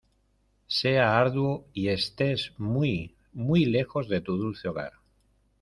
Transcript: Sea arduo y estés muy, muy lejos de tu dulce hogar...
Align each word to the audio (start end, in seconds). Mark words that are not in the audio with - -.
Sea 0.65 1.01
arduo 1.19 1.67
y 1.73 1.89
estés 1.89 2.53
muy, 2.57 3.13
muy 3.33 3.65
lejos 3.65 4.09
de 4.09 4.19
tu 4.21 4.35
dulce 4.35 4.67
hogar... 4.67 4.93